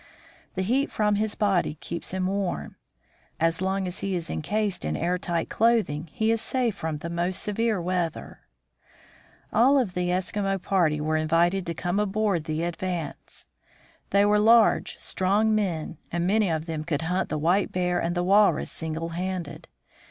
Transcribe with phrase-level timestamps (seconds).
[0.55, 2.75] The heat from his body keeps him warm.
[3.39, 7.07] As long as he is incased in air tight clothing, he is safe from the
[7.11, 8.39] most severe weather.
[9.53, 13.45] All of the Eskimo party were invited to come aboard the Advance.
[14.09, 16.63] They were large, strong men, and many Eskimos and their Dogs.
[16.63, 19.67] of them could hunt the white bear and the walrus single handed.